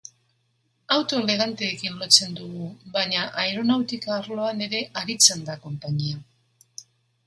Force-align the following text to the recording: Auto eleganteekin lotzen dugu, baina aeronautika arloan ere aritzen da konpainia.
Auto 0.95 1.19
eleganteekin 1.23 1.99
lotzen 2.05 2.33
dugu, 2.41 2.71
baina 2.97 3.29
aeronautika 3.45 4.17
arloan 4.19 4.69
ere 4.71 4.85
aritzen 5.05 5.49
da 5.53 5.63
konpainia. 5.69 6.23